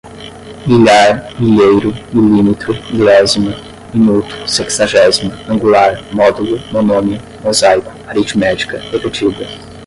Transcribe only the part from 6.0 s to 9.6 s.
módulo, monômio, mosaico, aritmética, repetida